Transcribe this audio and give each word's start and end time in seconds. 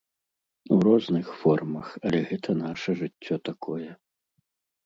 У 0.75 0.77
розных 0.87 1.27
формах, 1.41 1.85
але 2.09 2.19
гэта 2.31 2.57
наша 2.65 2.89
жыццё 3.03 3.35
такое. 3.51 3.89